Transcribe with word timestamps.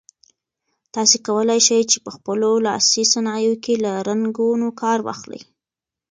تاسي 0.93 1.17
کولای 1.27 1.59
شئ 1.67 1.81
په 2.05 2.09
خپلو 2.15 2.49
لاسي 2.65 3.03
صنایعو 3.13 3.55
کې 3.63 3.73
له 3.83 3.91
رنګونو 4.07 4.67
کار 4.81 4.99
واخلئ. 5.07 5.41